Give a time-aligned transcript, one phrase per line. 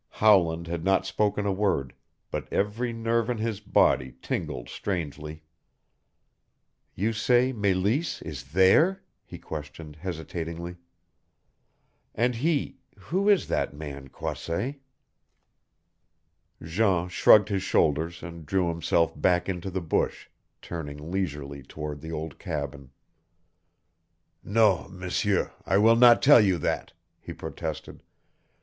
[0.09, 1.93] Howland had not spoken a word,
[2.31, 5.43] but every nerve in his body tingled strangely.
[6.95, 10.77] "You say Meleese is there?" he questioned hesitatingly.
[12.15, 14.79] "And he who is that man, Croisset?"
[16.63, 20.29] Jean shrugged his shoulders and drew himself back into the bush,
[20.63, 22.89] turning leisurely toward the old cabin.
[24.43, 28.01] "Non, M'seur, I will not tell you that," he protested.